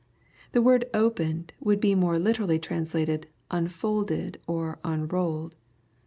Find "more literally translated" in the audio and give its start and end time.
1.93-3.27